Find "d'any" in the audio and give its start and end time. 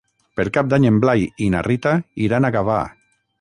0.71-0.87